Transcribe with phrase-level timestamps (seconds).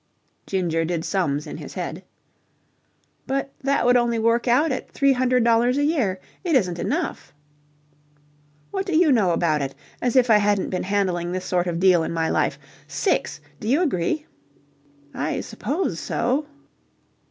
[0.47, 2.03] Ginger did sums in his head.
[3.27, 6.19] "But that would only work out at three hundred dollars a year.
[6.43, 7.35] It isn't enough."
[8.71, 9.75] "What do you know about it?
[10.01, 12.57] As if I hadn't been handling this sort of deal in my life.
[12.87, 13.41] Six!
[13.59, 14.25] Do you agree?"
[15.13, 16.47] "I suppose so."